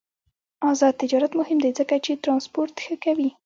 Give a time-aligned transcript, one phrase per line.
[0.71, 3.29] آزاد تجارت مهم دی ځکه چې ترانسپورت ښه کوي.